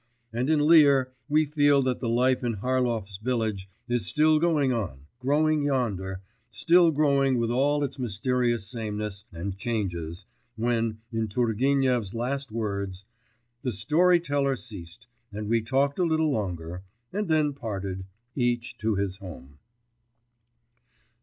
[0.33, 5.05] And in Lear we feel that the life in Harlov's village is still going on,
[5.19, 10.25] growing yonder, still growing with all its mysterious sameness and changes,
[10.55, 13.05] when, in Turgenev's last words,
[13.61, 16.81] 'The story teller ceased, and we talked a little longer,
[17.13, 18.03] and then parted,
[18.35, 19.59] each to his home.